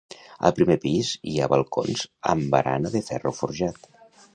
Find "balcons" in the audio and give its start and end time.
1.53-2.09